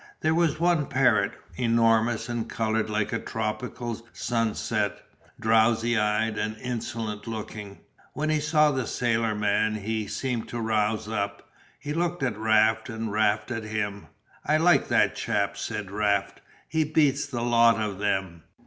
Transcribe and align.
There 0.21 0.33
was 0.33 0.59
one 0.59 0.87
parrot, 0.87 1.33
enormous 1.57 2.27
and 2.27 2.49
coloured 2.49 2.89
like 2.89 3.13
a 3.13 3.19
tropical 3.19 4.03
sunset, 4.13 4.97
drowsy 5.39 5.95
eyed 5.95 6.39
and 6.39 6.57
insolent 6.57 7.27
looking. 7.27 7.81
When 8.13 8.31
he 8.31 8.39
saw 8.39 8.71
the 8.71 8.87
sailor 8.87 9.35
man 9.35 9.75
he 9.75 10.07
seemed 10.07 10.47
to 10.49 10.59
rouse 10.59 11.07
up. 11.07 11.47
He 11.79 11.93
looked 11.93 12.23
at 12.23 12.35
Raft 12.35 12.89
and 12.89 13.11
Raft 13.11 13.51
at 13.51 13.65
him. 13.65 14.07
"I'd 14.43 14.61
like 14.61 14.87
that 14.87 15.13
chap," 15.15 15.55
said 15.55 15.91
Raft, 15.91 16.41
"he 16.67 16.83
beats 16.83 17.27
the 17.27 17.43
lot 17.43 17.79
of 17.79 17.99
them." 17.99 18.41